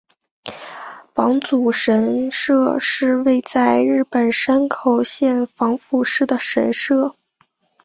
[1.15, 7.15] 玉祖神社是位在日本山口县防府市的神社。